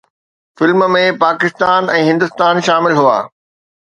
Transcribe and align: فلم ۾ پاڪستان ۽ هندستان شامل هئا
فلم 0.59 0.85
۾ 0.93 1.01
پاڪستان 1.23 1.91
۽ 1.97 1.99
هندستان 2.07 2.63
شامل 2.69 2.97
هئا 3.01 3.19